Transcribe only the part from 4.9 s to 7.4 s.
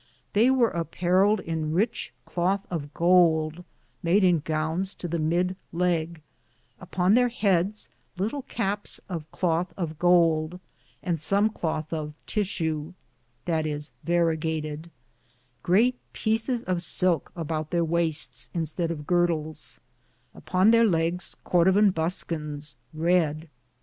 to the mydlegge; upon theire